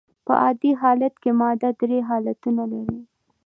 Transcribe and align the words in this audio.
په 0.25 0.33
عادي 0.43 0.71
حالت 0.81 1.13
کي 1.23 1.31
ماده 1.39 1.69
درې 1.79 1.99
حالتونه 2.09 2.63
لري. 2.71 2.99